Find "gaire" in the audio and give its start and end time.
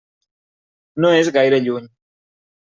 1.37-1.63